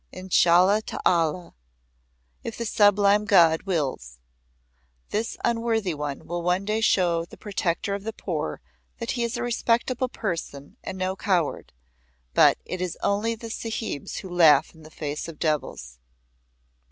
"Inshalla 0.11 0.81
ta 0.83 0.99
Alla! 1.05 1.53
(If 2.43 2.57
the 2.57 2.65
sublime 2.65 3.25
God 3.25 3.61
wills!) 3.67 4.17
this 5.11 5.37
unworthy 5.45 5.93
one 5.93 6.25
will 6.25 6.41
one 6.41 6.65
day 6.65 6.81
show 6.81 7.23
the 7.23 7.37
Protector 7.37 7.93
of 7.93 8.03
the 8.03 8.11
poor, 8.11 8.61
that 8.97 9.11
he 9.11 9.23
is 9.23 9.37
a 9.37 9.43
respectable 9.43 10.09
person 10.09 10.75
and 10.83 10.97
no 10.97 11.15
coward, 11.15 11.71
but 12.33 12.57
it 12.65 12.81
is 12.81 12.97
only 13.03 13.35
the 13.35 13.51
Sahibs 13.51 14.21
who 14.21 14.35
laugh 14.35 14.73
in 14.73 14.81
the 14.81 14.89
face 14.89 15.27
of 15.27 15.37
devils." 15.37 15.99